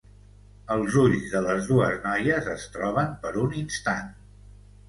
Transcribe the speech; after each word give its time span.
Els 0.75 0.95
ulls 1.01 1.27
de 1.33 1.41
les 1.47 1.69
dues 1.73 1.99
noies 2.07 2.49
es 2.57 2.65
troben 2.79 3.15
per 3.27 3.35
un 3.43 3.55
instant. 3.63 4.13